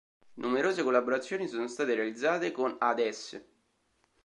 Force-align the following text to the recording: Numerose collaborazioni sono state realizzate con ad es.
Numerose 0.37 0.81
collaborazioni 0.81 1.47
sono 1.47 1.67
state 1.67 1.93
realizzate 1.93 2.51
con 2.51 2.75
ad 2.79 2.97
es. 2.97 3.43